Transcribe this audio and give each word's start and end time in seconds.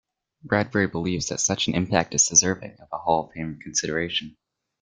Bradbury 0.43 0.87
believes 0.87 1.27
that 1.27 1.39
such 1.39 1.67
an 1.67 1.75
impact 1.75 2.15
is 2.15 2.25
deserving 2.25 2.75
of 2.79 2.87
Hall 2.89 3.27
of 3.27 3.33
Fame 3.35 3.59
consideration. 3.61 4.35